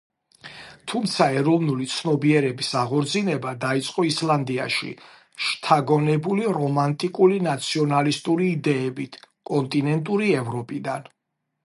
[0.91, 4.89] თუმცა ეროვნული ცნობიერების აღორძინება დაიწყო ისლანდიაში,
[5.49, 9.21] შთაგონებული რომანტიკული ნაციონალისტური იდეებით
[9.53, 11.07] კონტინენტური ევროპიდან.